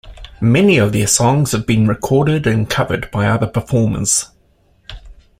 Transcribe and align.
Many 0.41 0.79
of 0.79 0.93
their 0.93 1.05
songs 1.05 1.51
have 1.51 1.67
been 1.67 1.85
recorded 1.85 2.47
and 2.47 2.67
covered 2.67 3.11
by 3.11 3.27
other 3.27 3.45
performers. 3.45 4.29